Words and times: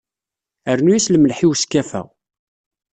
Rnu-yas 0.77 1.07
lemleḥ 1.09 1.39
i 1.41 1.47
weskaf-a. 1.49 2.01